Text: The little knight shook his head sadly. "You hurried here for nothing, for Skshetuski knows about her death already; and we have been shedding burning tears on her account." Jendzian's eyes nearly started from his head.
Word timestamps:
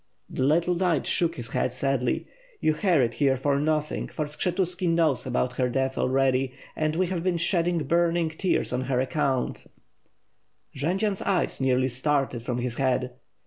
The 0.31 0.41
little 0.41 0.73
knight 0.73 1.05
shook 1.05 1.35
his 1.35 1.49
head 1.51 1.71
sadly. 1.71 2.25
"You 2.59 2.73
hurried 2.73 3.13
here 3.13 3.37
for 3.37 3.59
nothing, 3.59 4.07
for 4.07 4.25
Skshetuski 4.25 4.89
knows 4.89 5.27
about 5.27 5.53
her 5.57 5.69
death 5.69 5.95
already; 5.95 6.53
and 6.75 6.95
we 6.95 7.05
have 7.05 7.21
been 7.23 7.37
shedding 7.37 7.77
burning 7.83 8.29
tears 8.31 8.73
on 8.73 8.81
her 8.85 8.99
account." 8.99 9.67
Jendzian's 10.75 11.21
eyes 11.21 11.61
nearly 11.61 11.87
started 11.87 12.41
from 12.41 12.57
his 12.57 12.77
head. 12.77 13.11